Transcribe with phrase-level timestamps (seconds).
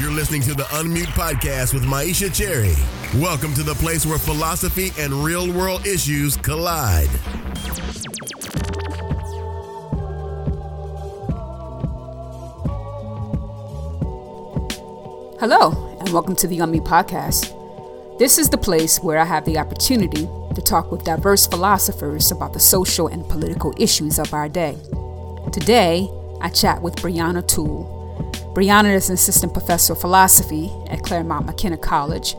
[0.00, 2.74] You're listening to the Unmute Podcast with Myisha Cherry.
[3.20, 7.10] Welcome to the place where philosophy and real world issues collide.
[15.38, 18.18] Hello, and welcome to the Unmute Podcast.
[18.18, 22.54] This is the place where I have the opportunity to talk with diverse philosophers about
[22.54, 24.78] the social and political issues of our day.
[25.52, 26.08] Today,
[26.40, 27.99] I chat with Briana Toole.
[28.54, 32.34] Briana is an assistant professor of philosophy at Claremont McKenna College.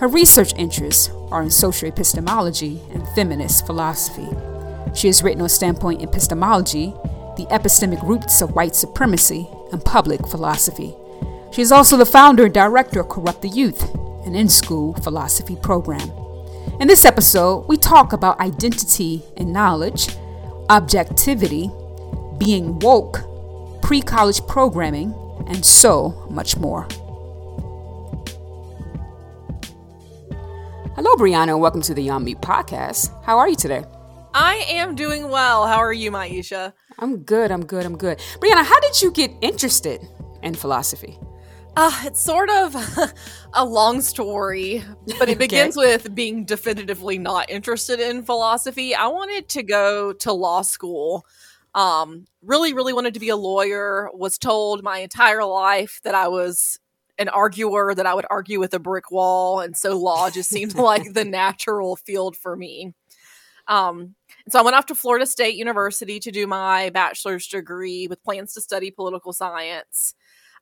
[0.00, 4.28] Her research interests are in social epistemology and feminist philosophy.
[4.92, 6.86] She has written on Standpoint Epistemology,
[7.36, 10.96] the epistemic roots of white supremacy, and public philosophy.
[11.52, 13.94] She is also the founder and director of Corrupt the Youth,
[14.26, 16.10] an in school philosophy program.
[16.80, 20.08] In this episode, we talk about identity and knowledge,
[20.68, 21.70] objectivity,
[22.36, 23.20] being woke,
[23.80, 25.14] pre college programming,
[25.46, 26.86] and so much more.
[30.94, 33.10] Hello, Briana, and welcome to the Unmute Podcast.
[33.24, 33.84] How are you today?
[34.34, 35.66] I am doing well.
[35.66, 36.72] How are you, Myisha?
[36.98, 37.50] I'm good.
[37.50, 37.84] I'm good.
[37.84, 38.18] I'm good.
[38.38, 40.06] Briana, how did you get interested
[40.42, 41.18] in philosophy?
[41.74, 42.76] Uh, it's sort of
[43.54, 44.84] a long story,
[45.18, 48.94] but it begins with being definitively not interested in philosophy.
[48.94, 51.26] I wanted to go to law school.
[51.74, 54.10] Um, really, really wanted to be a lawyer.
[54.14, 56.78] Was told my entire life that I was
[57.18, 60.74] an arguer, that I would argue with a brick wall, and so law just seemed
[60.74, 62.94] like the natural field for me.
[63.68, 64.16] Um,
[64.48, 68.54] so I went off to Florida State University to do my bachelor's degree with plans
[68.54, 70.14] to study political science.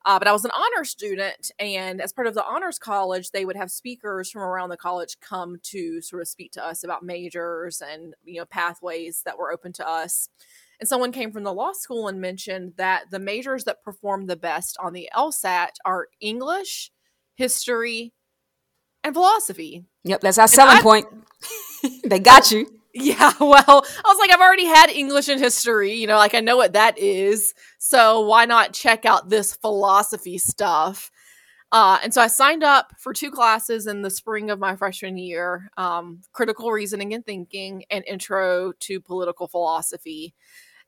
[0.03, 3.45] Uh, but I was an honor student, and as part of the honors college, they
[3.45, 7.03] would have speakers from around the college come to sort of speak to us about
[7.03, 10.27] majors and you know pathways that were open to us.
[10.81, 14.35] And someone came from the law school and mentioned that the majors that perform the
[14.35, 16.91] best on the LSAT are English,
[17.35, 18.13] history,
[19.03, 19.85] and philosophy.
[20.05, 21.05] Yep, that's our selling I, point.
[22.03, 22.67] they got you.
[22.95, 26.39] Yeah, well, I was like, I've already had English and history, you know, like I
[26.39, 27.53] know what that is.
[27.77, 31.11] So why not check out this philosophy stuff?
[31.71, 35.17] Uh, and so I signed up for two classes in the spring of my freshman
[35.17, 40.33] year um, critical reasoning and thinking, and intro to political philosophy.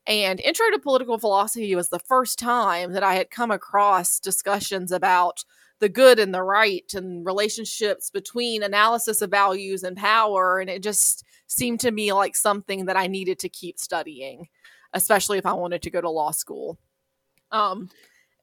[0.05, 4.91] And Intro to Political Philosophy was the first time that I had come across discussions
[4.91, 5.45] about
[5.79, 10.59] the good and the right and relationships between analysis of values and power.
[10.59, 14.47] And it just seemed to me like something that I needed to keep studying,
[14.93, 16.77] especially if I wanted to go to law school.
[17.51, 17.89] Um,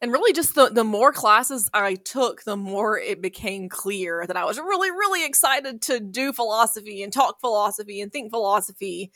[0.00, 4.36] and really just the, the more classes i took the more it became clear that
[4.36, 9.10] i was really really excited to do philosophy and talk philosophy and think philosophy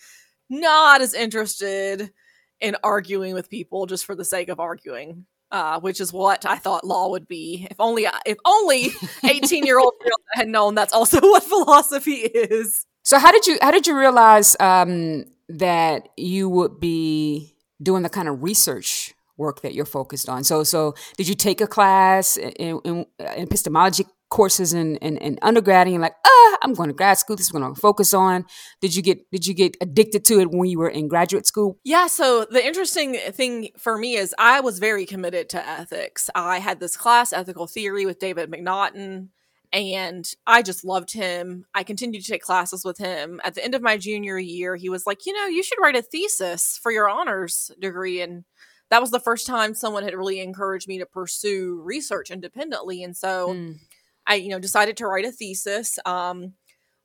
[0.50, 2.12] not as interested
[2.60, 6.56] in arguing with people just for the sake of arguing, uh, which is what I
[6.56, 7.66] thought law would be.
[7.70, 8.90] If only, if only
[9.24, 9.94] eighteen year old
[10.32, 12.86] had known that's also what philosophy is.
[13.02, 18.08] So how did you how did you realize um, that you would be doing the
[18.08, 20.44] kind of research work that you're focused on?
[20.44, 25.38] So so did you take a class in, in, in epistemology courses in, in, in
[25.42, 27.36] undergrad and you're like, ah, I'm going to grad school.
[27.36, 28.44] This is what I'm going to focus on.
[28.80, 31.78] Did you get did you get addicted to it when you were in graduate school?
[31.84, 32.08] Yeah.
[32.08, 36.28] So the interesting thing for me is I was very committed to ethics.
[36.34, 39.28] I had this class, ethical theory, with David McNaughton.
[39.72, 41.66] And I just loved him.
[41.74, 43.40] I continued to take classes with him.
[43.42, 45.96] At the end of my junior year, he was like, you know, you should write
[45.96, 48.20] a thesis for your honors degree.
[48.20, 48.44] And
[48.90, 53.02] that was the first time someone had really encouraged me to pursue research independently.
[53.02, 53.78] And so mm.
[54.26, 56.54] I, you know, decided to write a thesis um,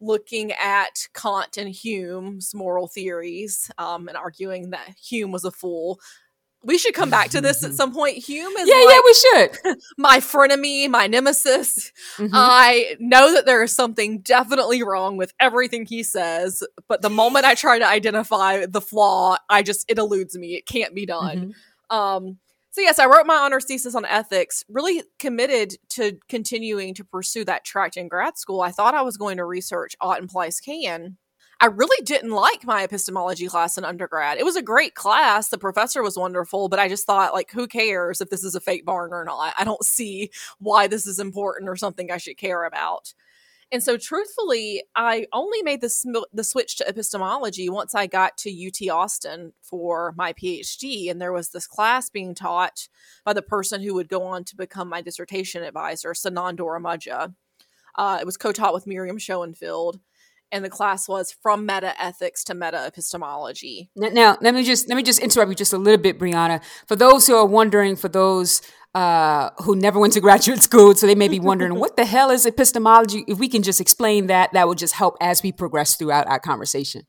[0.02, 6.00] looking at Kant and Hume's moral theories um, and arguing that Hume was a fool.
[6.62, 8.18] We should come back to this at some point.
[8.18, 9.80] Hume is yeah, like yeah, we should.
[9.98, 11.92] my frenemy, my nemesis.
[12.18, 12.34] Mm-hmm.
[12.34, 17.46] I know that there is something definitely wrong with everything he says, but the moment
[17.46, 20.56] I try to identify the flaw, I just it eludes me.
[20.56, 21.54] It can't be done.
[21.92, 21.96] Mm-hmm.
[21.96, 22.38] Um,
[22.80, 27.44] so yes, I wrote my honors thesis on ethics, really committed to continuing to pursue
[27.44, 28.62] that track in grad school.
[28.62, 31.18] I thought I was going to research ought implies can.
[31.60, 34.38] I really didn't like my epistemology class in undergrad.
[34.38, 35.50] It was a great class.
[35.50, 38.62] The professor was wonderful, but I just thought, like, who cares if this is a
[38.62, 39.54] fake barn or not?
[39.60, 43.14] I don't see why this is important or something I should care about.
[43.72, 48.36] And so, truthfully, I only made the, sm- the switch to epistemology once I got
[48.38, 51.12] to UT Austin for my PhD.
[51.12, 52.88] And there was this class being taught
[53.24, 57.36] by the person who would go on to become my dissertation advisor, Sinan Dogramaci.
[57.96, 60.00] Uh, it was co taught with Miriam Schoenfeld
[60.52, 63.90] and the class was from meta ethics to meta epistemology.
[63.96, 66.62] Now, let me just let me just interrupt you just a little bit, Briana.
[66.88, 68.62] For those who are wondering, for those
[68.96, 72.32] uh, who never went to graduate school, so they may be wondering what the hell
[72.32, 73.24] is epistemology.
[73.28, 76.40] If we can just explain that, that will just help as we progress throughout our
[76.40, 77.04] conversation.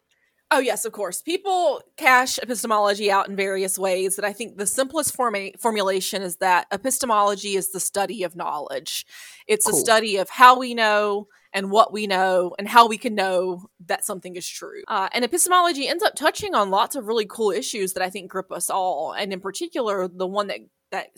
[0.52, 1.22] Oh, yes, of course.
[1.22, 4.16] People cash epistemology out in various ways.
[4.16, 9.06] That I think the simplest forma- formulation is that epistemology is the study of knowledge.
[9.46, 9.76] It's cool.
[9.76, 13.66] a study of how we know and what we know and how we can know
[13.86, 14.82] that something is true.
[14.88, 18.28] Uh, and epistemology ends up touching on lots of really cool issues that I think
[18.28, 19.12] grip us all.
[19.12, 20.60] And in particular, the one that,
[20.90, 21.10] that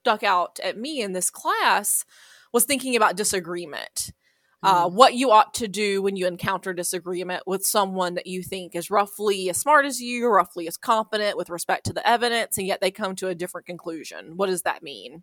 [0.00, 2.04] stuck out at me in this class
[2.52, 4.12] was thinking about disagreement
[4.62, 4.96] uh, mm-hmm.
[4.96, 8.90] what you ought to do when you encounter disagreement with someone that you think is
[8.90, 12.80] roughly as smart as you, roughly as competent with respect to the evidence, and yet
[12.80, 14.36] they come to a different conclusion.
[14.36, 15.22] What does that mean?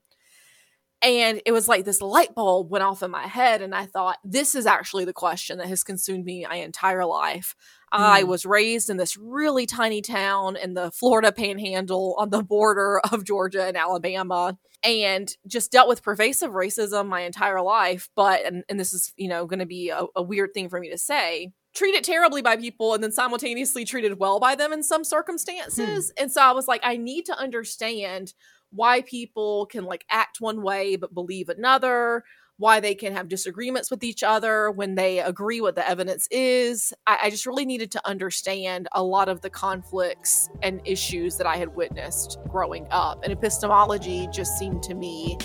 [1.01, 4.17] And it was like this light bulb went off in my head, and I thought,
[4.23, 7.55] this is actually the question that has consumed me my entire life.
[7.93, 7.99] Mm.
[7.99, 12.99] I was raised in this really tiny town in the Florida panhandle on the border
[13.11, 18.09] of Georgia and Alabama and just dealt with pervasive racism my entire life.
[18.15, 20.79] But, and, and this is, you know, going to be a, a weird thing for
[20.79, 24.81] me to say, treated terribly by people and then simultaneously treated well by them in
[24.81, 26.11] some circumstances.
[26.17, 26.23] Hmm.
[26.23, 28.33] And so I was like, I need to understand
[28.71, 32.23] why people can like act one way but believe another
[32.57, 36.91] why they can have disagreements with each other when they agree what the evidence is.
[37.05, 41.45] I, I, just really needed to understand a lot of the conflicts and issues that
[41.45, 43.23] I had witnessed growing up.
[43.23, 45.37] And epistemology just seemed to me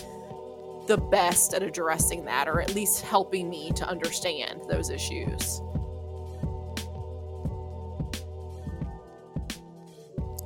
[0.86, 5.60] the best at addressing that, or at least helping me to understand those issues.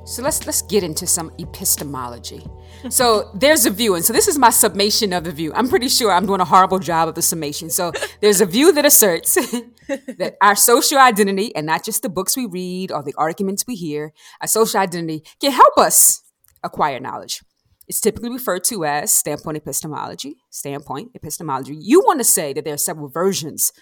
[0.07, 2.41] So let's let's get into some epistemology.
[2.89, 5.51] So there's a view, and so this is my summation of the view.
[5.53, 7.69] I'm pretty sure I'm doing a horrible job of the summation.
[7.69, 9.35] So there's a view that asserts
[9.87, 13.75] that our social identity, and not just the books we read or the arguments we
[13.75, 16.23] hear, our social identity can help us
[16.63, 17.43] acquire knowledge.
[17.89, 20.37] It's typically referred to as standpoint epistemology.
[20.49, 21.75] Standpoint epistemology.
[21.77, 23.73] You want to say that there are several versions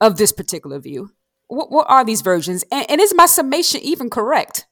[0.00, 1.10] of this particular view.
[1.48, 2.64] What, what are these versions?
[2.72, 4.66] And, and is my summation even correct?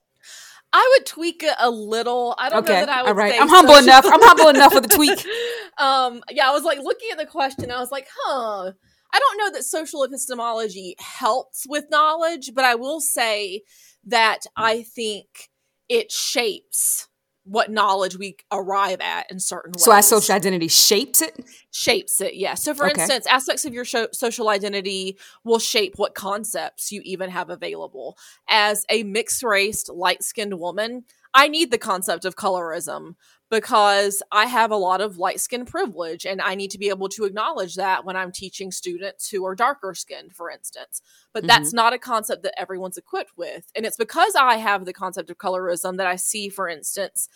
[0.72, 2.34] I would tweak it a little.
[2.38, 2.80] I don't okay.
[2.80, 3.08] know that I would.
[3.08, 4.04] All right, I'm humble enough.
[4.06, 5.24] I'm humble enough with the tweak.
[5.78, 7.70] Um, yeah, I was like looking at the question.
[7.70, 8.72] I was like, huh.
[9.14, 13.62] I don't know that social epistemology helps with knowledge, but I will say
[14.04, 15.50] that I think
[15.88, 17.08] it shapes
[17.44, 19.84] what knowledge we arrive at in certain ways.
[19.84, 21.44] So our social identity shapes it?
[21.70, 22.54] Shapes it, yeah.
[22.54, 23.00] So for okay.
[23.00, 28.16] instance, aspects of your social identity will shape what concepts you even have available.
[28.48, 31.04] As a mixed race, light skinned woman,
[31.34, 33.14] I need the concept of colorism
[33.52, 37.10] because I have a lot of light skin privilege and I need to be able
[37.10, 41.02] to acknowledge that when I'm teaching students who are darker skinned, for instance.
[41.34, 41.48] But mm-hmm.
[41.48, 43.70] that's not a concept that everyone's equipped with.
[43.76, 47.28] And it's because I have the concept of colorism that I see, for instance,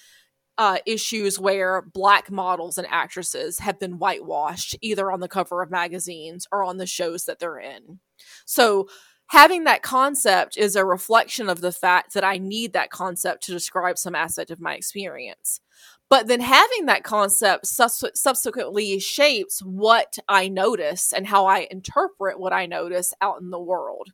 [0.57, 5.71] uh, issues where black models and actresses have been whitewashed either on the cover of
[5.71, 8.01] magazines or on the shows that they're in.
[8.47, 8.89] So
[9.27, 13.53] having that concept is a reflection of the fact that I need that concept to
[13.53, 15.61] describe some aspect of my experience.
[16.08, 22.53] But then having that concept subsequently shapes what I notice and how I interpret what
[22.53, 24.11] I notice out in the world.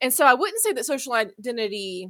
[0.00, 2.08] And so I wouldn't say that social identity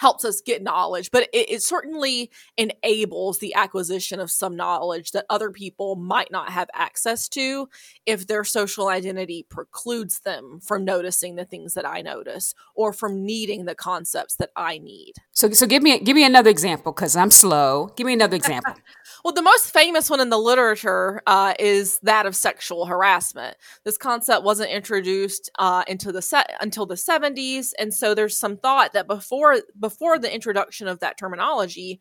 [0.00, 5.26] helps us get knowledge, but it, it, certainly enables the acquisition of some knowledge that
[5.28, 7.68] other people might not have access to
[8.06, 13.26] if their social identity precludes them from noticing the things that I notice or from
[13.26, 15.12] needing the concepts that I need.
[15.32, 17.92] So, so give me give me another example because I'm slow.
[17.94, 18.72] Give me another example.
[19.24, 23.56] well, the most famous one in the literature uh, is that of sexual harassment.
[23.84, 28.56] This concept wasn't introduced uh, into the set until the 70s, and so there's some
[28.56, 32.00] thought that before before the introduction of that terminology,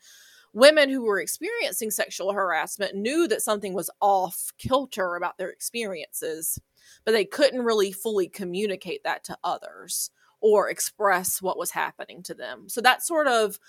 [0.53, 6.59] women who were experiencing sexual harassment knew that something was off kilter about their experiences,
[7.05, 10.11] but they couldn't really fully communicate that to others
[10.41, 12.69] or express what was happening to them.
[12.69, 13.59] So that sort of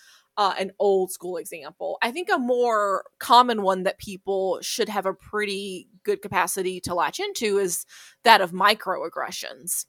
[0.41, 1.99] uh, an old school example.
[2.01, 6.95] I think a more common one that people should have a pretty good capacity to
[6.95, 7.85] latch into is
[8.25, 9.85] that of microaggressions.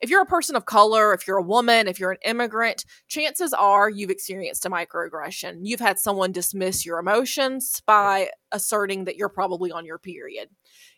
[0.00, 3.52] If you're a person of color, if you're a woman, if you're an immigrant, chances
[3.52, 5.62] are you've experienced a microaggression.
[5.62, 10.50] You've had someone dismiss your emotions by asserting that you're probably on your period.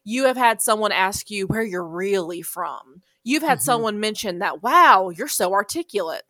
[0.05, 3.01] You have had someone ask you where you're really from.
[3.25, 3.65] You've had mm-hmm.
[3.65, 6.25] someone mention that, wow, you're so articulate.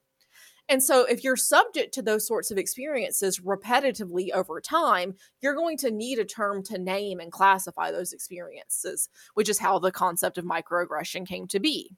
[0.68, 5.78] And so, if you're subject to those sorts of experiences repetitively over time, you're going
[5.78, 10.36] to need a term to name and classify those experiences, which is how the concept
[10.36, 11.96] of microaggression came to be.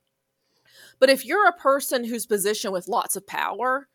[1.01, 3.89] But if you're a person who's positioned with lots of power,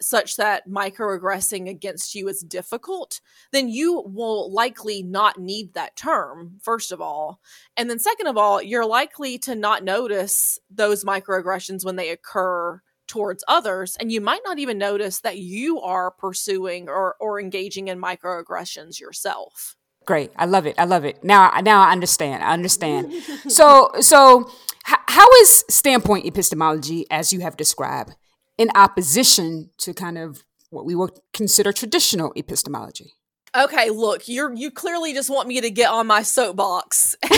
[0.00, 3.20] such that microaggressing against you is difficult,
[3.52, 7.40] then you will likely not need that term, first of all.
[7.76, 12.80] And then, second of all, you're likely to not notice those microaggressions when they occur
[13.06, 13.96] towards others.
[13.98, 19.00] And you might not even notice that you are pursuing or, or engaging in microaggressions
[19.00, 19.76] yourself.
[20.04, 20.30] Great.
[20.36, 20.74] I love it.
[20.78, 21.24] I love it.
[21.24, 22.42] Now, now I understand.
[22.42, 23.12] I understand.
[23.48, 24.50] so, so
[24.84, 28.14] how is standpoint epistemology, as you have described,
[28.58, 33.14] in opposition to kind of what we would consider traditional epistemology?
[33.56, 37.16] Okay, look, you're you clearly just want me to get on my soapbox.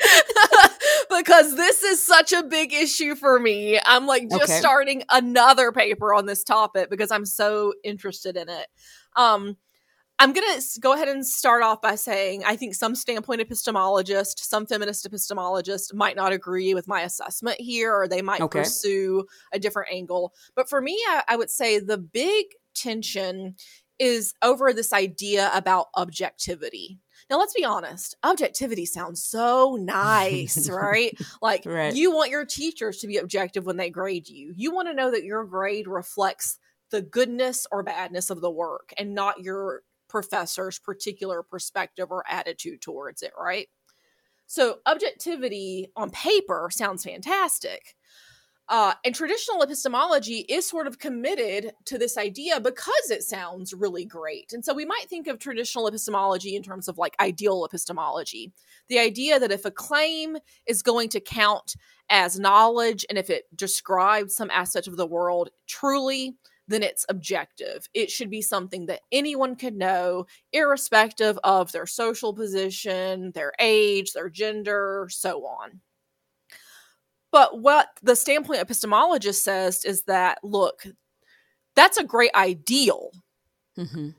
[1.16, 3.78] because this is such a big issue for me.
[3.84, 4.58] I'm like just okay.
[4.58, 8.66] starting another paper on this topic because I'm so interested in it.
[9.16, 9.56] Um
[10.20, 14.38] I'm going to go ahead and start off by saying I think some standpoint epistemologists,
[14.44, 18.60] some feminist epistemologists might not agree with my assessment here, or they might okay.
[18.60, 20.32] pursue a different angle.
[20.54, 23.56] But for me, I, I would say the big tension
[23.98, 27.00] is over this idea about objectivity.
[27.30, 31.16] Now, let's be honest, objectivity sounds so nice, right?
[31.42, 31.94] Like, right.
[31.94, 34.52] you want your teachers to be objective when they grade you.
[34.56, 36.58] You want to know that your grade reflects
[36.90, 42.80] the goodness or badness of the work and not your professor's particular perspective or attitude
[42.80, 43.68] towards it, right?
[44.46, 47.96] So, objectivity on paper sounds fantastic.
[48.68, 54.06] Uh, and traditional epistemology is sort of committed to this idea because it sounds really
[54.06, 54.52] great.
[54.54, 58.52] And so we might think of traditional epistemology in terms of like ideal epistemology
[58.88, 61.74] the idea that if a claim is going to count
[62.10, 66.36] as knowledge and if it describes some aspect of the world truly,
[66.68, 67.88] then it's objective.
[67.94, 74.12] It should be something that anyone could know, irrespective of their social position, their age,
[74.12, 75.80] their gender, so on.
[77.34, 80.86] But what the standpoint epistemologist says is that, look,
[81.74, 83.10] that's a great ideal.
[83.76, 84.10] Mm-hmm.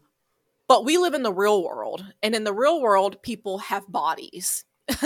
[0.67, 2.03] But we live in the real world.
[2.21, 4.65] And in the real world, people have bodies.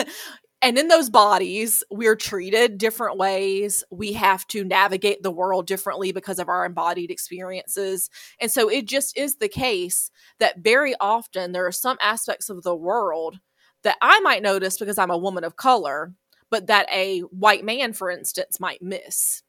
[0.63, 6.11] and in those bodies we're treated different ways we have to navigate the world differently
[6.11, 8.09] because of our embodied experiences
[8.41, 12.63] and so it just is the case that very often there are some aspects of
[12.63, 13.39] the world
[13.83, 16.13] that i might notice because i'm a woman of color
[16.49, 19.43] but that a white man for instance might miss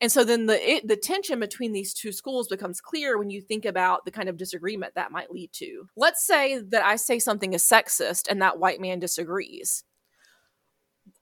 [0.00, 3.40] and so then the it, the tension between these two schools becomes clear when you
[3.40, 5.86] think about the kind of disagreement that might lead to.
[5.96, 9.84] Let's say that I say something is sexist and that white man disagrees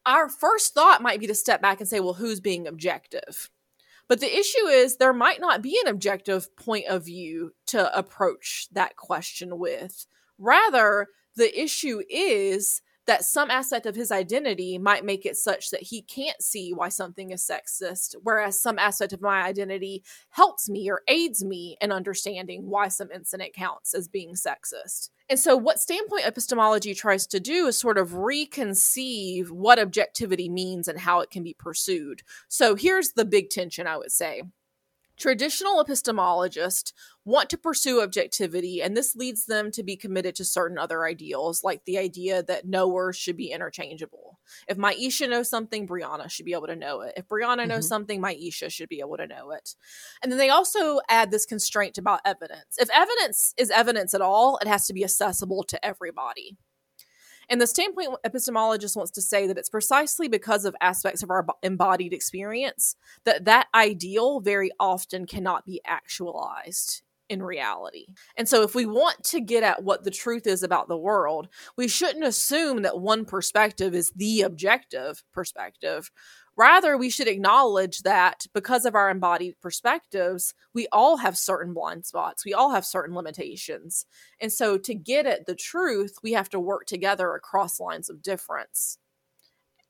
[0.06, 3.50] our first thought might be to step back and say, well, who's being objective?
[4.08, 8.68] But the issue is there might not be an objective point of view to approach
[8.72, 10.06] that question with.
[10.38, 15.82] Rather, the issue is that some aspect of his identity might make it such that
[15.82, 20.90] he can't see why something is sexist, whereas some aspect of my identity helps me
[20.90, 25.10] or aids me in understanding why some incident counts as being sexist.
[25.28, 30.88] And so, what standpoint epistemology tries to do is sort of reconceive what objectivity means
[30.88, 32.22] and how it can be pursued.
[32.48, 34.42] So, here's the big tension, I would say.
[35.22, 36.92] Traditional epistemologists
[37.24, 41.62] want to pursue objectivity, and this leads them to be committed to certain other ideals,
[41.62, 44.40] like the idea that knowers should be interchangeable.
[44.66, 47.12] If Myisha knows something, Briana should be able to know it.
[47.16, 47.68] If Briana mm-hmm.
[47.68, 49.76] knows something, Myisha should be able to know it.
[50.24, 52.76] And then they also add this constraint about evidence.
[52.76, 56.56] If evidence is evidence at all, it has to be accessible to everybody.
[57.52, 61.44] And the standpoint epistemologist wants to say that it's precisely because of aspects of our
[61.62, 68.06] embodied experience that that ideal very often cannot be actualized in reality.
[68.38, 71.48] And so, if we want to get at what the truth is about the world,
[71.76, 76.10] we shouldn't assume that one perspective is the objective perspective.
[76.56, 82.04] Rather, we should acknowledge that because of our embodied perspectives, we all have certain blind
[82.04, 82.44] spots.
[82.44, 84.04] We all have certain limitations.
[84.40, 88.22] And so, to get at the truth, we have to work together across lines of
[88.22, 88.98] difference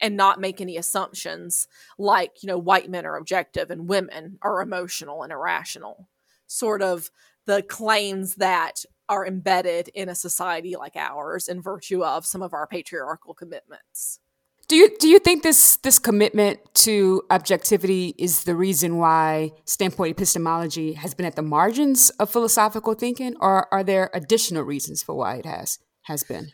[0.01, 4.61] and not make any assumptions like, you know, white men are objective and women are
[4.61, 6.09] emotional and irrational.
[6.47, 7.11] Sort of
[7.47, 12.53] the claims that are embedded in a society like ours in virtue of some of
[12.53, 14.21] our patriarchal commitments.
[14.69, 20.13] Do you do you think this this commitment to objectivity is the reason why standpoint
[20.13, 25.15] epistemology has been at the margins of philosophical thinking, or are there additional reasons for
[25.15, 26.49] why it has has been?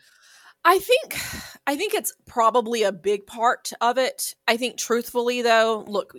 [0.65, 1.17] I think
[1.65, 4.35] I think it's probably a big part of it.
[4.47, 6.13] I think truthfully though, look,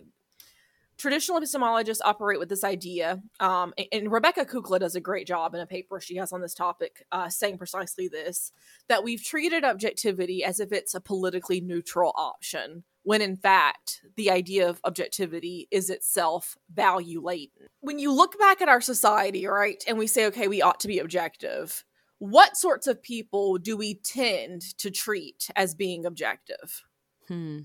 [1.01, 5.55] traditional epistemologists operate with this idea, um, and, and, Rebecca Kukla does a great job
[5.55, 8.53] in a paper she has on this topic, uh, saying precisely this:
[8.89, 14.31] that we've treated objectivity as if it's a politically neutral option, when in fact the
[14.31, 17.69] idea of objectivity is itself value laden.
[17.81, 20.89] When you look back at our society, right, and we say, okay, we ought to
[20.89, 21.85] be objective,
[22.19, 26.85] what sorts of people do we tend to treat as being objective?
[27.27, 27.61] Hmm.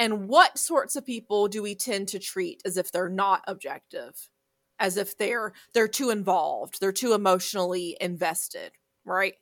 [0.00, 4.30] And what sorts of people do we tend to treat as if they're not objective?
[4.78, 8.72] As if they're they're too involved, they're too emotionally invested,
[9.04, 9.34] right?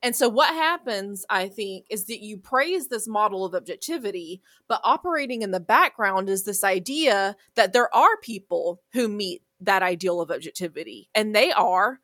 [0.00, 4.80] And so, what happens, I think, is that you praise this model of objectivity, but
[4.84, 10.20] operating in the background is this idea that there are people who meet that ideal
[10.20, 11.98] of objectivity, and they are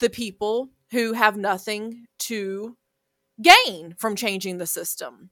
[0.00, 2.78] the people who have nothing to
[3.42, 5.28] gain from changing the system.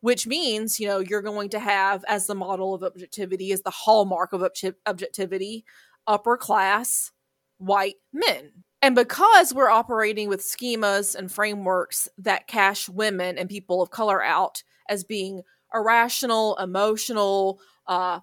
[0.00, 3.70] Which means, you know, you're going to have as the model of objectivity, is the
[3.70, 5.64] hallmark of obje- objectivity,
[6.06, 7.12] upper class
[7.58, 8.52] white men.
[8.82, 14.22] And because we're operating with schemas and frameworks that cash women and people of color
[14.22, 15.42] out as being
[15.74, 18.20] irrational, emotional, uh,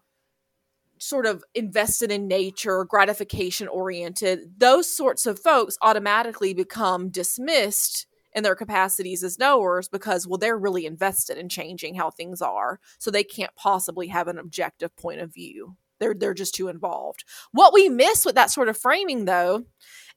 [1.00, 8.08] sort of invested in nature, gratification oriented, those sorts of folks automatically become dismissed
[8.38, 12.80] in their capacities as knowers because, well, they're really invested in changing how things are.
[13.00, 15.76] So they can't possibly have an objective point of view.
[16.00, 17.26] They're, they're just too involved.
[17.52, 19.66] What we miss with that sort of framing, though,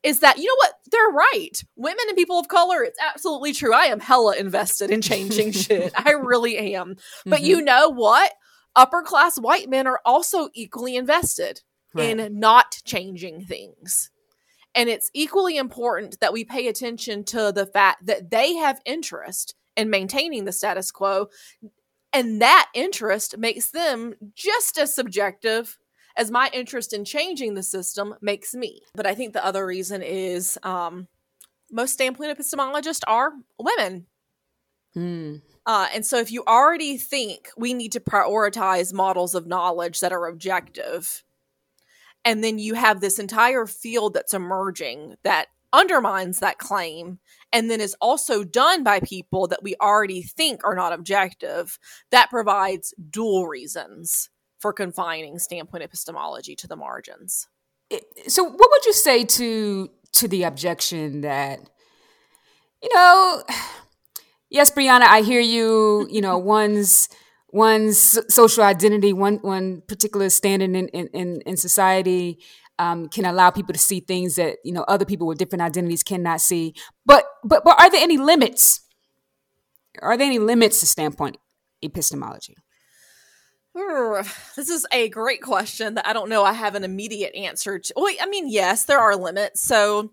[0.02, 3.74] is that you know what they're right women and people of color it's absolutely true
[3.74, 6.96] i am hella invested in changing shit i really am
[7.26, 7.46] but mm-hmm.
[7.46, 8.32] you know what
[8.74, 11.60] upper class white men are also equally invested
[11.92, 12.18] right.
[12.18, 14.10] in not changing things
[14.74, 19.54] and it's equally important that we pay attention to the fact that they have interest
[19.76, 21.28] in maintaining the status quo
[22.12, 25.78] and that interest makes them just as subjective
[26.16, 28.82] as my interest in changing the system makes me.
[28.94, 31.06] But I think the other reason is um,
[31.70, 34.06] most standpoint epistemologists are women.
[34.94, 35.36] Hmm.
[35.66, 40.12] Uh, and so if you already think we need to prioritize models of knowledge that
[40.12, 41.22] are objective,
[42.24, 47.18] and then you have this entire field that's emerging that undermines that claim
[47.52, 51.78] and then is also done by people that we already think are not objective,
[52.10, 57.48] that provides dual reasons for confining standpoint epistemology to the margins.
[58.28, 61.60] So, what would you say to to the objection that,
[62.82, 63.42] you know,
[64.50, 66.06] yes, Briana, I hear you.
[66.10, 67.08] You know, one's
[67.52, 72.38] one's social identity, one one particular standing in in in society.
[72.78, 76.02] Um, can allow people to see things that you know other people with different identities
[76.02, 76.74] cannot see.
[77.04, 78.80] But but but are there any limits?
[80.00, 81.36] Are there any limits to standpoint
[81.82, 82.56] epistemology?
[83.74, 87.94] This is a great question that I don't know I have an immediate answer to.
[87.96, 89.60] Well, I mean, yes, there are limits.
[89.60, 90.12] So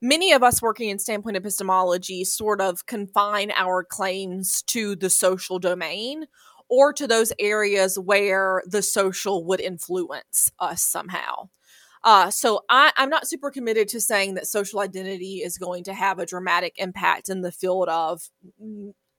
[0.00, 5.58] many of us working in standpoint epistemology sort of confine our claims to the social
[5.58, 6.26] domain
[6.70, 11.50] or to those areas where the social would influence us somehow.
[12.02, 15.92] Uh, so I, I'm not super committed to saying that social identity is going to
[15.92, 18.30] have a dramatic impact in the field of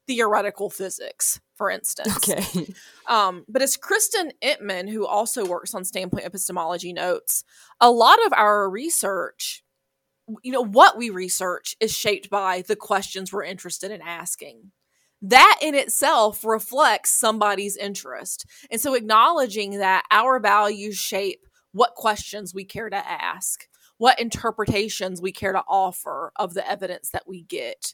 [0.07, 2.29] theoretical physics, for instance.
[2.29, 2.73] Okay.
[3.07, 7.43] Um, but as Kristen Intemann, who also works on standpoint epistemology, notes,
[7.79, 9.63] a lot of our research,
[10.43, 14.71] you know, what we research is shaped by the questions we're interested in asking.
[15.21, 18.45] That in itself reflects somebody's interest.
[18.71, 25.21] And so acknowledging that our values shape what questions we care to ask, what interpretations
[25.21, 27.93] we care to offer of the evidence that we get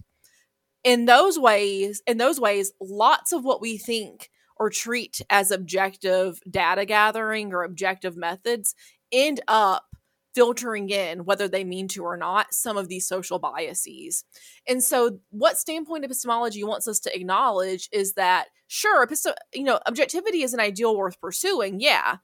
[0.84, 6.40] in those ways in those ways lots of what we think or treat as objective
[6.50, 8.74] data gathering or objective methods
[9.12, 9.87] end up
[10.38, 14.24] filtering in whether they mean to or not some of these social biases.
[14.68, 19.80] And so what standpoint epistemology wants us to acknowledge is that sure epistem- you know
[19.88, 22.18] objectivity is an ideal worth pursuing yeah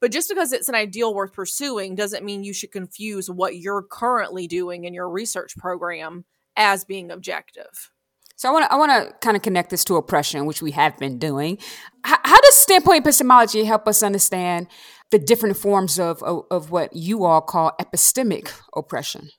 [0.00, 3.82] but just because it's an ideal worth pursuing doesn't mean you should confuse what you're
[3.82, 6.24] currently doing in your research program
[6.56, 7.90] as being objective
[8.38, 10.70] so I want to I want to kind of connect this to oppression, which we
[10.70, 11.58] have been doing.
[12.06, 14.68] H- how does standpoint epistemology help us understand
[15.10, 19.30] the different forms of, of, of what you all call epistemic oppression?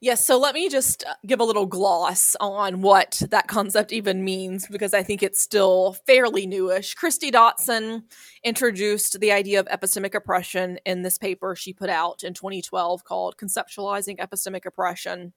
[0.00, 4.24] Yes, so let me just uh, give a little gloss on what that concept even
[4.24, 6.94] means because I think it's still fairly newish.
[6.94, 8.04] Kristie Dotson
[8.44, 13.36] introduced the idea of epistemic oppression in this paper she put out in 2012 called
[13.36, 15.32] Conceptualizing Epistemic Oppression.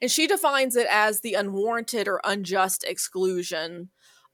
[0.00, 3.90] And she defines it as the unwarranted or unjust exclusion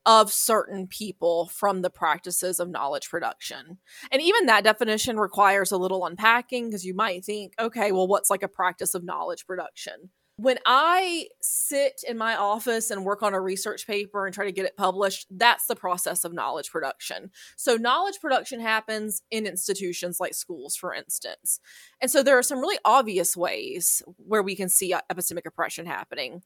[0.06, 3.78] of certain people from the practices of knowledge production.
[4.10, 8.30] And even that definition requires a little unpacking because you might think, okay, well, what's
[8.30, 10.10] like a practice of knowledge production?
[10.40, 14.52] When I sit in my office and work on a research paper and try to
[14.52, 17.30] get it published, that's the process of knowledge production.
[17.56, 21.60] So, knowledge production happens in institutions like schools, for instance.
[22.00, 26.42] And so, there are some really obvious ways where we can see epistemic oppression happening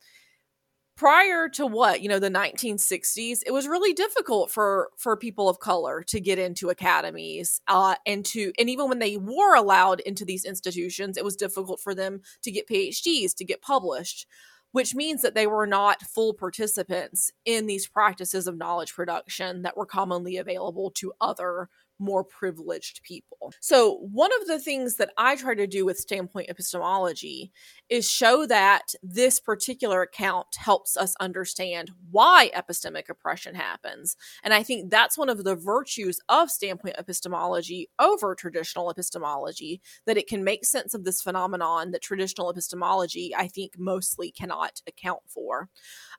[0.97, 5.59] prior to what you know the 1960s it was really difficult for for people of
[5.59, 10.25] color to get into academies uh and to and even when they were allowed into
[10.25, 14.27] these institutions it was difficult for them to get phds to get published
[14.71, 19.77] which means that they were not full participants in these practices of knowledge production that
[19.77, 21.69] were commonly available to other
[22.05, 23.53] more privileged people.
[23.61, 27.51] So, one of the things that I try to do with standpoint epistemology
[27.89, 34.17] is show that this particular account helps us understand why epistemic oppression happens.
[34.43, 40.17] And I think that's one of the virtues of standpoint epistemology over traditional epistemology, that
[40.17, 45.21] it can make sense of this phenomenon that traditional epistemology, I think, mostly cannot account
[45.27, 45.69] for.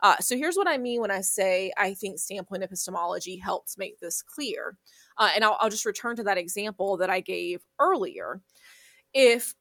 [0.02, 4.00] Uh, so, here's what I mean when I say I think standpoint epistemology helps make
[4.00, 4.78] this clear.
[5.18, 8.42] Uh, and I'll, I'll just return to that example that I gave earlier.
[9.14, 9.54] If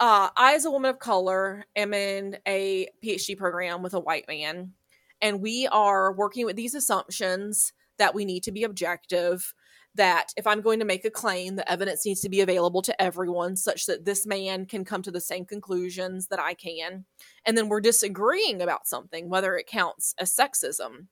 [0.00, 4.28] uh, I, as a woman of color, am in a PhD program with a white
[4.28, 4.72] man,
[5.20, 9.54] and we are working with these assumptions that we need to be objective,
[9.96, 13.02] that if I'm going to make a claim, the evidence needs to be available to
[13.02, 17.04] everyone such that this man can come to the same conclusions that I can.
[17.44, 21.08] And then we're disagreeing about something, whether it counts as sexism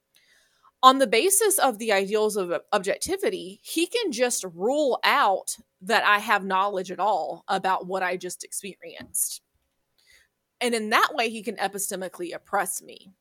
[0.82, 6.18] on the basis of the ideals of objectivity, he can just rule out that I
[6.18, 9.42] have knowledge at all about what I just experienced.
[10.60, 13.12] And in that way, he can epistemically oppress me.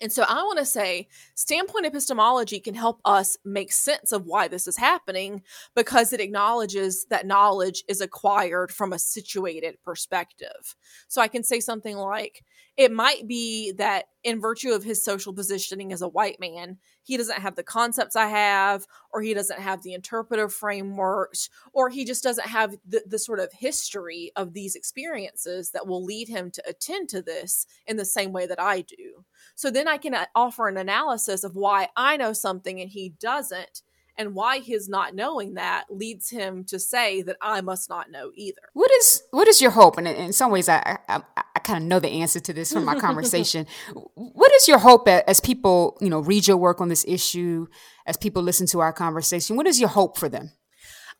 [0.00, 4.46] And so I want to say standpoint epistemology can help us make sense of why
[4.46, 5.42] this is happening
[5.74, 10.76] because it acknowledges that knowledge is acquired from a situated perspective.
[11.08, 12.44] So I can say something like,
[12.76, 17.16] it might be that in virtue of his social positioning as a white man, he
[17.16, 22.04] doesn't have the concepts I have, or he doesn't have the interpretive frameworks, or he
[22.04, 26.50] just doesn't have the, the sort of history of these experiences that will lead him
[26.50, 29.15] to attend to this in the same way that I do.
[29.54, 33.10] So then I can uh, offer an analysis of why I know something and he
[33.20, 33.82] doesn't
[34.18, 38.30] and why his not knowing that leads him to say that I must not know
[38.34, 38.60] either.
[38.72, 39.98] What is what is your hope?
[39.98, 42.84] And in some ways, I I, I kind of know the answer to this from
[42.84, 43.66] my conversation.
[44.14, 47.66] what is your hope as people you know read your work on this issue,
[48.06, 49.56] as people listen to our conversation?
[49.56, 50.52] What is your hope for them?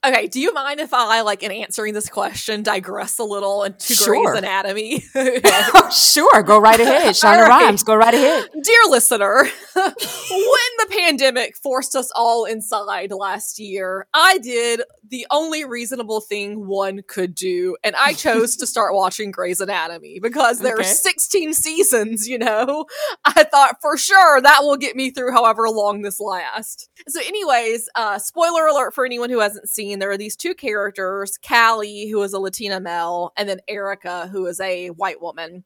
[0.07, 3.93] Okay, do you mind if I, like, in answering this question, digress a little into
[3.93, 4.15] sure.
[4.15, 5.01] Grey's Anatomy?
[5.93, 7.15] sure, go right ahead.
[7.17, 7.65] Shonda right.
[7.65, 8.49] Rhimes, go right ahead.
[8.53, 15.65] Dear listener, when the pandemic forced us all inside last year, I did the only
[15.65, 20.75] reasonable thing one could do, and I chose to start watching Grey's Anatomy because there
[20.75, 20.83] okay.
[20.83, 22.87] are 16 seasons, you know?
[23.25, 26.89] I thought for sure that will get me through however long this lasts.
[27.09, 31.39] So, anyways, uh, spoiler alert for anyone who hasn't seen there are these two characters,
[31.47, 35.65] Callie, who is a Latina male, and then Erica, who is a white woman.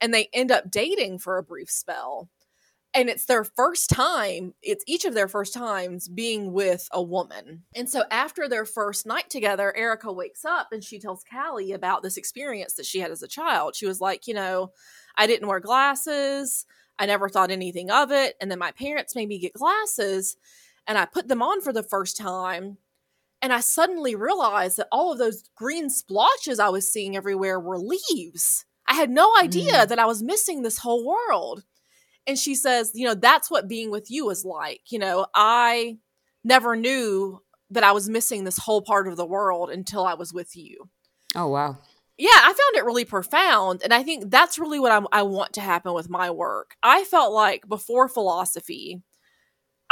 [0.00, 2.28] And they end up dating for a brief spell.
[2.94, 7.62] And it's their first time, it's each of their first times being with a woman.
[7.74, 12.02] And so after their first night together, Erica wakes up and she tells Callie about
[12.02, 13.76] this experience that she had as a child.
[13.76, 14.72] She was like, you know,
[15.16, 16.66] I didn't wear glasses.
[16.98, 18.36] I never thought anything of it.
[18.42, 20.36] And then my parents made me get glasses
[20.86, 22.76] and I put them on for the first time
[23.42, 27.78] and I suddenly realized that all of those green splotches I was seeing everywhere were
[27.78, 28.64] leaves.
[28.86, 29.88] I had no idea mm.
[29.88, 31.64] that I was missing this whole world.
[32.26, 34.82] And she says, you know, that's what being with you is like.
[34.90, 35.98] You know, I
[36.44, 40.32] never knew that I was missing this whole part of the world until I was
[40.32, 40.88] with you.
[41.34, 41.78] Oh, wow.
[42.18, 43.80] Yeah, I found it really profound.
[43.82, 46.76] And I think that's really what I'm, I want to happen with my work.
[46.82, 49.02] I felt like before philosophy,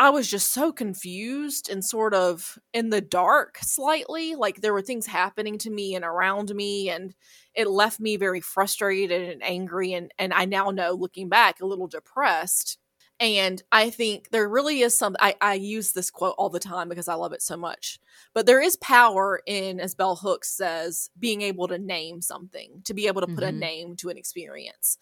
[0.01, 4.35] I was just so confused and sort of in the dark slightly.
[4.35, 7.15] Like there were things happening to me and around me, and
[7.55, 9.93] it left me very frustrated and angry.
[9.93, 12.79] And, and I now know, looking back, a little depressed.
[13.21, 16.89] And I think there really is some, I, I use this quote all the time
[16.89, 18.01] because I love it so much.
[18.33, 22.95] But there is power in, as Bell Hooks says, being able to name something, to
[22.95, 23.57] be able to put mm-hmm.
[23.57, 24.97] a name to an experience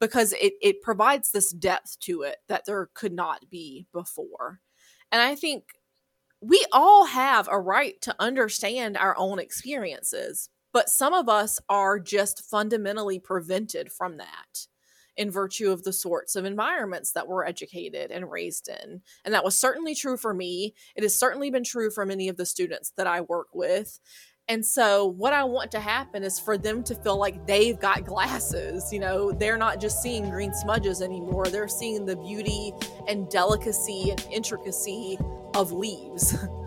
[0.00, 4.60] because it, it provides this depth to it that there could not be before.
[5.12, 5.64] And I think
[6.40, 11.98] we all have a right to understand our own experiences, but some of us are
[11.98, 14.66] just fundamentally prevented from that
[15.16, 19.00] in virtue of the sorts of environments that we're educated and raised in.
[19.24, 20.74] And that was certainly true for me.
[20.96, 24.00] It has certainly been true for many of the students that I work with.
[24.48, 28.04] And so, what I want to happen is for them to feel like they've got
[28.04, 28.92] glasses.
[28.92, 32.72] You know, they're not just seeing green smudges anymore, they're seeing the beauty
[33.08, 35.18] and delicacy and intricacy
[35.54, 36.36] of leaves.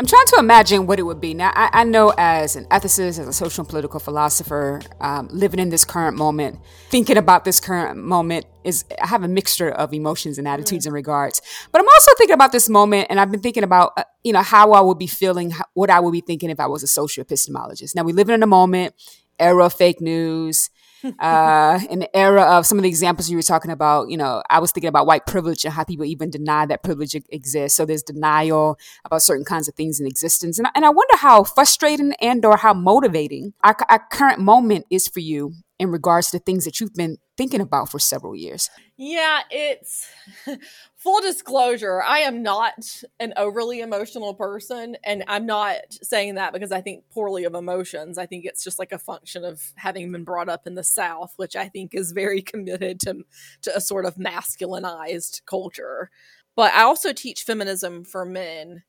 [0.00, 1.34] I'm trying to imagine what it would be.
[1.34, 5.60] Now, I, I know as an ethicist, as a social and political philosopher, um, living
[5.60, 6.58] in this current moment,
[6.88, 10.94] thinking about this current moment is, I have a mixture of emotions and attitudes and
[10.94, 11.42] regards.
[11.70, 14.40] But I'm also thinking about this moment, and I've been thinking about, uh, you know,
[14.40, 17.22] how I would be feeling, what I would be thinking if I was a social
[17.22, 17.94] epistemologist.
[17.94, 18.94] Now, we live in a moment,
[19.38, 20.70] era of fake news,
[21.18, 24.42] uh, in the era of some of the examples you were talking about, you know,
[24.50, 27.76] I was thinking about white privilege and how people even deny that privilege exists.
[27.76, 30.58] So there's denial about certain kinds of things in existence.
[30.58, 35.08] And, and I wonder how frustrating and or how motivating our, our current moment is
[35.08, 38.68] for you in regards to things that you've been thinking about for several years.
[38.98, 40.06] Yeah, it's
[40.94, 44.98] full disclosure, I am not an overly emotional person.
[45.04, 48.18] And I'm not saying that because I think poorly of emotions.
[48.18, 51.32] I think it's just like a function of having been brought up in the South,
[51.36, 53.24] which I think is very committed to,
[53.62, 56.10] to a sort of masculinized culture.
[56.56, 58.82] But I also teach feminism for men.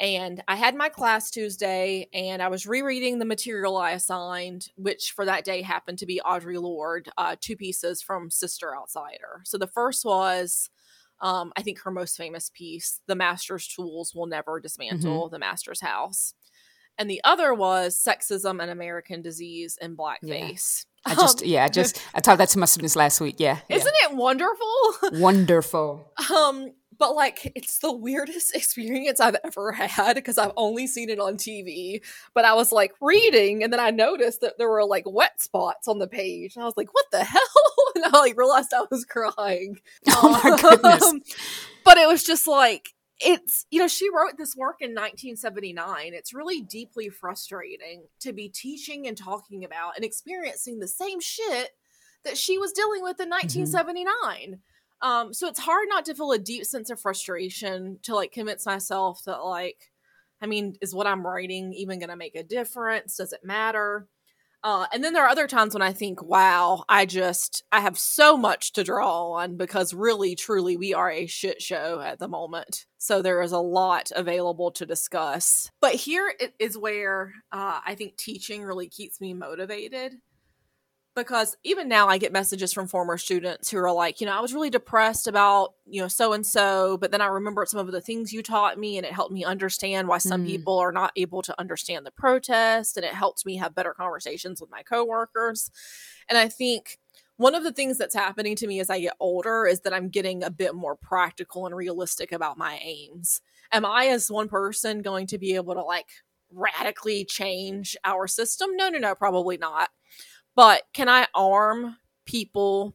[0.00, 5.12] And I had my class Tuesday and I was rereading the material I assigned, which
[5.12, 9.42] for that day happened to be Audre Lorde, uh, two pieces from Sister Outsider.
[9.44, 10.70] So the first was
[11.20, 15.34] um, I think her most famous piece, The Master's Tools Will Never Dismantle mm-hmm.
[15.34, 16.34] the Master's House.
[16.98, 20.86] And the other was Sexism and American Disease in Blackface.
[21.06, 21.12] Yeah.
[21.12, 23.36] I just, um, yeah, I just, I taught that to my students last week.
[23.38, 23.58] Yeah.
[23.68, 24.10] Isn't yeah.
[24.10, 24.94] it wonderful?
[25.12, 26.12] Wonderful.
[26.34, 31.18] um, but like it's the weirdest experience I've ever had because I've only seen it
[31.18, 32.02] on TV.
[32.34, 35.88] But I was like reading, and then I noticed that there were like wet spots
[35.88, 37.40] on the page, and I was like, "What the hell?"
[37.96, 39.80] And I like realized I was crying.
[40.22, 41.02] Oh my goodness!
[41.02, 41.22] Um,
[41.84, 46.32] but it was just like it's you know she wrote this work in 1979 it's
[46.32, 51.70] really deeply frustrating to be teaching and talking about and experiencing the same shit
[52.24, 54.54] that she was dealing with in 1979 mm-hmm.
[55.02, 58.66] Um, so it's hard not to feel a deep sense of frustration to like convince
[58.66, 59.90] myself that like,
[60.42, 63.16] I mean, is what I'm writing even going to make a difference?
[63.16, 64.08] Does it matter?
[64.62, 67.98] Uh, and then there are other times when I think, wow, I just, I have
[67.98, 72.28] so much to draw on because really, truly, we are a shit show at the
[72.28, 72.84] moment.
[72.98, 75.70] So there is a lot available to discuss.
[75.80, 80.16] But here is where uh, I think teaching really keeps me motivated
[81.20, 84.40] because even now I get messages from former students who are like, you know, I
[84.40, 87.92] was really depressed about, you know, so and so, but then I remembered some of
[87.92, 90.46] the things you taught me and it helped me understand why some mm.
[90.46, 94.60] people are not able to understand the protest and it helped me have better conversations
[94.60, 95.70] with my coworkers.
[96.28, 96.98] And I think
[97.36, 100.08] one of the things that's happening to me as I get older is that I'm
[100.08, 103.40] getting a bit more practical and realistic about my aims.
[103.72, 106.08] Am I as one person going to be able to like
[106.52, 108.76] radically change our system?
[108.76, 109.90] No, no, no, probably not
[110.60, 111.96] but can I arm
[112.26, 112.94] people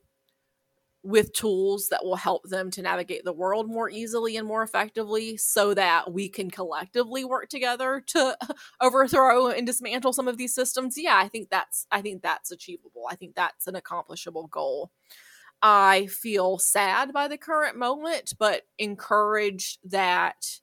[1.02, 5.36] with tools that will help them to navigate the world more easily and more effectively
[5.36, 8.38] so that we can collectively work together to
[8.82, 10.94] overthrow and dismantle some of these systems?
[10.96, 13.06] Yeah i think that's i think that's achievable.
[13.10, 14.92] I think that's an accomplishable goal.
[15.64, 20.60] I feel sad by the current moment but encouraged that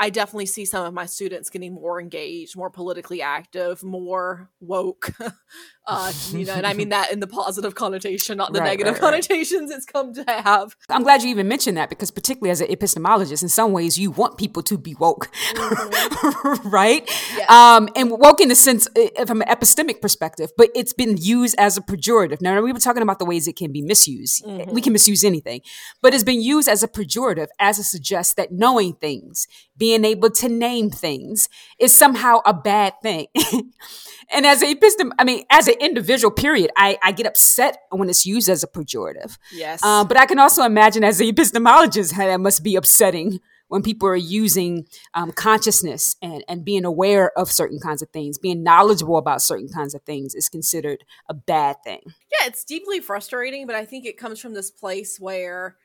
[0.00, 5.12] I definitely see some of my students getting more engaged, more politically active, more woke.
[5.88, 8.94] uh, you know, and I mean that in the positive connotation, not the right, negative
[8.94, 9.76] right, connotations right.
[9.76, 10.76] it's come to have.
[10.88, 14.12] I'm glad you even mentioned that because, particularly as an epistemologist, in some ways you
[14.12, 16.68] want people to be woke, mm-hmm.
[16.70, 17.02] right?
[17.36, 17.50] Yes.
[17.50, 18.86] Um, and woke in the sense
[19.26, 22.40] from an epistemic perspective, but it's been used as a pejorative.
[22.40, 24.44] Now, we were talking about the ways it can be misused.
[24.44, 24.72] Mm-hmm.
[24.72, 25.62] We can misuse anything,
[26.02, 30.30] but it's been used as a pejorative, as it suggests that knowing things, being able
[30.30, 31.48] to name things
[31.78, 33.26] is somehow a bad thing.
[34.30, 38.08] and as a epistem, I mean, as an individual, period, I, I get upset when
[38.08, 39.38] it's used as a pejorative.
[39.52, 39.80] Yes.
[39.82, 43.82] Uh, but I can also imagine as an epistemologist how that must be upsetting when
[43.82, 48.62] people are using um, consciousness and, and being aware of certain kinds of things, being
[48.62, 52.00] knowledgeable about certain kinds of things is considered a bad thing.
[52.04, 55.76] Yeah, it's deeply frustrating, but I think it comes from this place where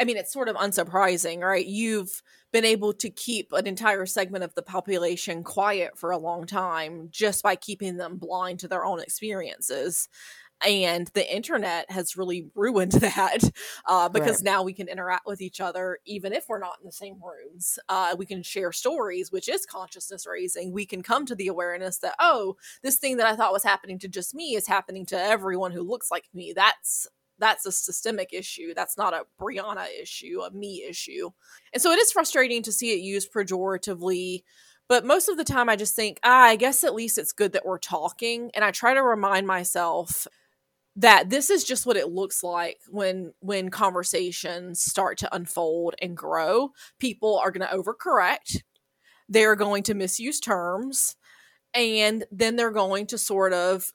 [0.00, 1.66] I mean, it's sort of unsurprising, right?
[1.66, 6.46] You've been able to keep an entire segment of the population quiet for a long
[6.46, 10.08] time just by keeping them blind to their own experiences.
[10.66, 13.38] And the internet has really ruined that
[13.86, 14.44] uh, because right.
[14.44, 17.78] now we can interact with each other even if we're not in the same rooms.
[17.88, 20.72] Uh, we can share stories, which is consciousness raising.
[20.72, 23.98] We can come to the awareness that, oh, this thing that I thought was happening
[24.00, 26.52] to just me is happening to everyone who looks like me.
[26.54, 27.06] That's
[27.38, 28.74] that's a systemic issue.
[28.74, 31.30] That's not a Briana issue, a me issue.
[31.72, 34.42] And so it is frustrating to see it used pejoratively.
[34.88, 37.52] But most of the time, I just think, ah, I guess at least it's good
[37.52, 38.50] that we're talking.
[38.54, 40.26] And I try to remind myself
[40.96, 46.16] that this is just what it looks like when when conversations start to unfold and
[46.16, 46.70] grow
[47.00, 48.58] people are going to overcorrect
[49.28, 51.16] they're going to misuse terms
[51.74, 53.92] and then they're going to sort of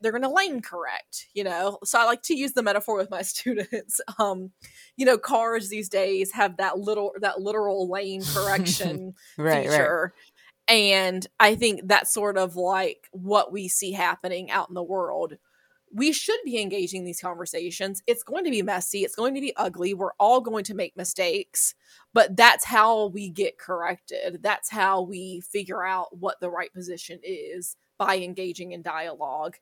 [0.00, 3.10] they're going to lane correct you know so i like to use the metaphor with
[3.10, 4.50] my students um
[4.96, 10.12] you know cars these days have that little that literal lane correction right, feature
[10.68, 10.74] right.
[10.74, 15.36] and i think that's sort of like what we see happening out in the world
[15.92, 18.02] we should be engaging these conversations.
[18.06, 19.94] It's going to be messy, it's going to be ugly.
[19.94, 21.74] We're all going to make mistakes,
[22.12, 24.40] but that's how we get corrected.
[24.42, 29.56] That's how we figure out what the right position is by engaging in dialogue.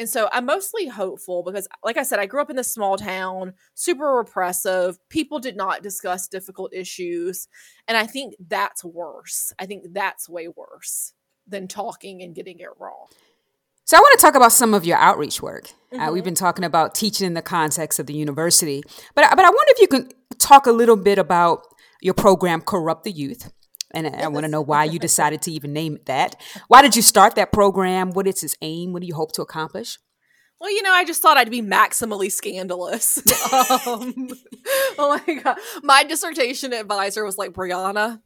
[0.00, 2.96] And so I'm mostly hopeful because, like I said, I grew up in this small
[2.96, 4.98] town, super repressive.
[5.10, 7.48] People did not discuss difficult issues.
[7.86, 9.52] And I think that's worse.
[9.58, 11.12] I think that's way worse
[11.46, 13.08] than talking and getting it wrong.
[13.84, 15.66] So I want to talk about some of your outreach work.
[15.92, 16.00] Mm-hmm.
[16.00, 18.82] Uh, we've been talking about teaching in the context of the university,
[19.14, 20.08] but but I wonder if you can
[20.38, 21.66] talk a little bit about
[22.00, 23.52] your program, Corrupt the Youth.
[23.92, 26.36] And I, want to know why you decided to even name it that.
[26.68, 28.10] Why did you start that program?
[28.10, 28.92] What is its aim?
[28.92, 29.98] What do you hope to accomplish?
[30.60, 33.18] Well, you know, I just thought I'd be maximally scandalous.
[33.86, 34.28] um,
[34.98, 38.20] oh my god, my dissertation advisor was like, "Briana,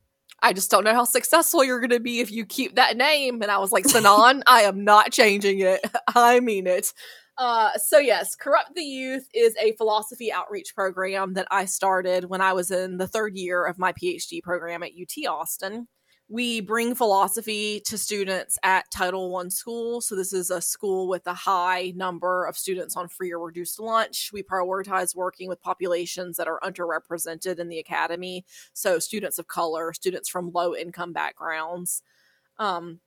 [0.45, 3.41] I just don't know how successful you're going to be if you keep that name.
[3.41, 5.81] And I was like, Sinan, I am not changing it.
[6.15, 6.93] I mean it.
[7.37, 12.41] Uh, so yes, Corrupt the Youth is a philosophy outreach program that I started when
[12.41, 15.89] I was in the third year of my PhD program at UT Austin
[16.29, 20.01] we bring philosophy to students at Title I school.
[20.01, 23.79] So, this is a school with a high number of students on free or reduced
[23.79, 24.31] lunch.
[24.33, 28.45] We prioritize working with populations that are underrepresented in the academy.
[28.73, 32.03] So, students of color, students from low income backgrounds.
[32.59, 33.01] Um,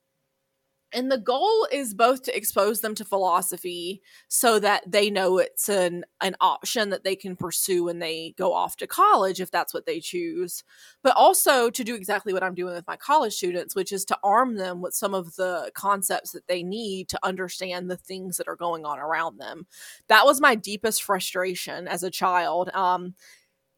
[0.94, 5.68] and the goal is both to expose them to philosophy so that they know it's
[5.68, 9.74] an, an option that they can pursue when they go off to college if that's
[9.74, 10.64] what they choose.
[11.04, 14.18] But also to do exactly what i'm doing with my college students which is to
[14.24, 18.48] arm them with some of the concepts that they need to understand the things that
[18.48, 19.68] are going on around them.
[20.08, 23.14] That was my deepest frustration as a child um,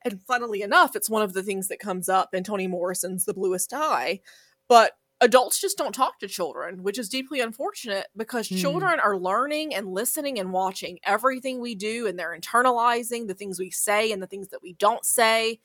[0.05, 3.33] and funnily enough it's one of the things that comes up in toni morrison's the
[3.33, 4.21] bluest eye.
[4.67, 8.59] But adults just don't talk to children, which is deeply unfortunate because mm.
[8.59, 13.59] children are learning and listening and watching everything we do and they're internalizing the things
[13.59, 15.59] we say and the things that we don't say.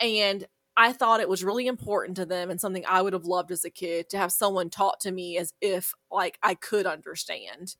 [0.00, 0.46] And
[0.76, 3.64] I thought it was really important to them and something I would have loved as
[3.64, 7.74] a kid to have someone talk to me as if like I could understand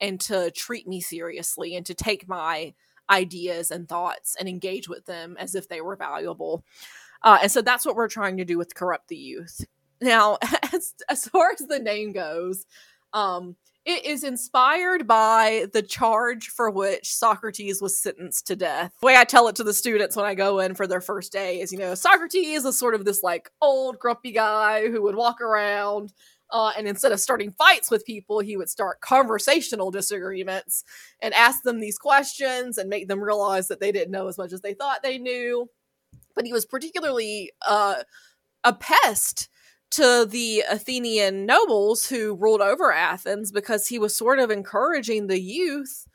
[0.00, 2.74] and to treat me seriously and to take my
[3.10, 6.64] ideas and thoughts and engage with them as if they were valuable.
[7.22, 9.64] Uh, and so that's what we're trying to do with Corrupt the Youth.
[10.00, 10.38] Now,
[10.72, 12.66] as, as far as the name goes,
[13.12, 18.92] um, it is inspired by the charge for which Socrates was sentenced to death.
[19.00, 21.32] The way I tell it to the students when I go in for their first
[21.32, 25.16] day is, you know, Socrates is sort of this like old grumpy guy who would
[25.16, 26.12] walk around
[26.50, 30.84] uh, and instead of starting fights with people, he would start conversational disagreements
[31.20, 34.52] and ask them these questions and make them realize that they didn't know as much
[34.52, 35.68] as they thought they knew.
[36.34, 37.96] But he was particularly uh,
[38.64, 39.48] a pest
[39.90, 45.40] to the Athenian nobles who ruled over Athens because he was sort of encouraging the
[45.40, 46.06] youth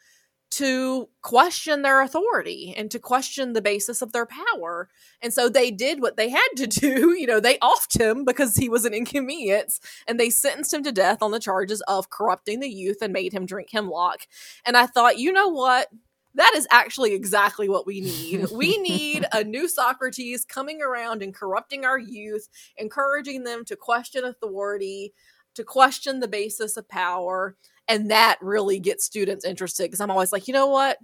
[0.54, 4.88] to question their authority and to question the basis of their power.
[5.20, 7.18] And so they did what they had to do.
[7.18, 10.92] You know, they offed him because he was an inconvenience and they sentenced him to
[10.92, 14.28] death on the charges of corrupting the youth and made him drink hemlock.
[14.64, 15.88] And I thought, you know what?
[16.36, 18.48] That is actually exactly what we need.
[18.52, 24.24] we need a new Socrates coming around and corrupting our youth, encouraging them to question
[24.24, 25.14] authority,
[25.56, 27.56] to question the basis of power.
[27.88, 30.98] And that really gets students interested because I'm always like, you know what?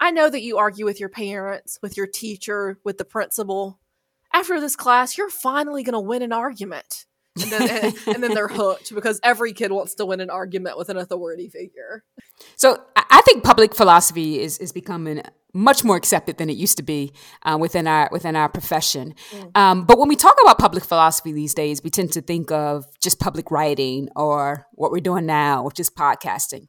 [0.00, 3.78] I know that you argue with your parents, with your teacher, with the principal.
[4.32, 7.06] After this class, you're finally going to win an argument.
[7.40, 10.88] And then, and, then they're hooked because every kid wants to win an argument with
[10.88, 12.04] an authority figure.
[12.56, 15.22] So I think public philosophy is is becoming
[15.54, 19.14] much more accepted than it used to be uh, within our within our profession.
[19.30, 19.56] Mm.
[19.56, 22.84] Um, but when we talk about public philosophy these days, we tend to think of
[23.00, 26.66] just public writing or what we're doing now, or just podcasting.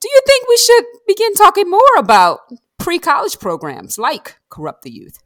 [0.00, 2.40] Do you think we should begin talking more about
[2.78, 5.18] pre college programs like Corrupt the Youth?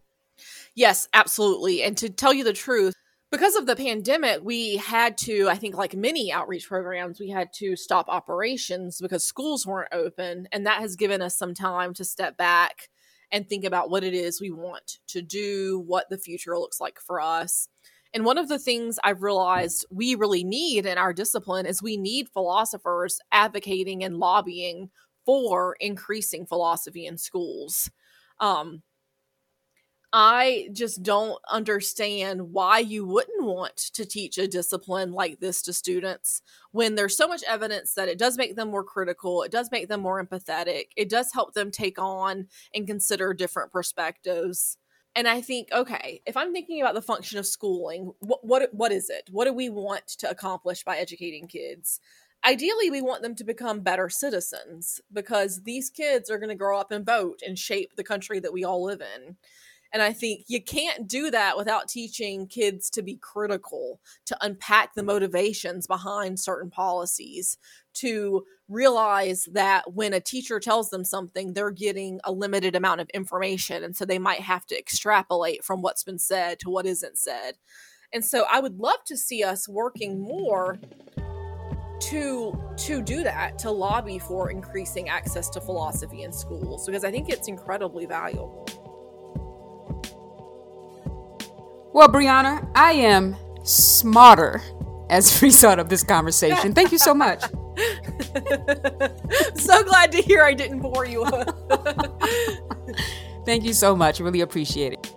[0.74, 1.82] Yes, absolutely.
[1.82, 2.95] And to tell you the truth,
[3.31, 7.53] because of the pandemic, we had to, I think, like many outreach programs, we had
[7.55, 10.49] to stop operations because schools weren't open.
[10.51, 12.89] And that has given us some time to step back
[13.31, 16.99] and think about what it is we want to do, what the future looks like
[16.99, 17.68] for us.
[18.14, 21.99] And one of the things I've realized we really need in our discipline is we
[21.99, 24.89] need philosophers advocating and lobbying
[25.26, 27.91] for increasing philosophy in schools.
[28.41, 28.83] Um,
[30.13, 35.75] I just don't understand why you wouldn't want to teach a discipline like this to
[35.75, 36.41] students
[36.73, 39.89] when there's so much evidence that it does make them more critical, it does make
[39.89, 44.79] them more empathetic, it does help them take on and consider different perspectives.
[45.15, 48.93] And I think, okay, if I'm thinking about the function of schooling, what what what
[48.93, 49.29] is it?
[49.31, 52.01] What do we want to accomplish by educating kids?
[52.47, 56.79] Ideally, we want them to become better citizens because these kids are going to grow
[56.79, 59.37] up and vote and shape the country that we all live in.
[59.93, 64.95] And I think you can't do that without teaching kids to be critical, to unpack
[64.95, 67.57] the motivations behind certain policies,
[67.95, 73.09] to realize that when a teacher tells them something, they're getting a limited amount of
[73.11, 73.82] information.
[73.82, 77.55] And so they might have to extrapolate from what's been said to what isn't said.
[78.12, 80.78] And so I would love to see us working more
[82.01, 87.11] to to do that to lobby for increasing access to philosophy in schools because i
[87.11, 88.64] think it's incredibly valuable
[91.99, 93.34] Well, Briana, I am
[93.64, 94.62] smarter
[95.11, 96.72] as a result of this conversation.
[96.72, 97.42] Thank you so much.
[99.57, 101.26] so glad to hear I didn't bore you.
[103.44, 104.20] Thank you so much.
[104.20, 105.12] Really appreciate it.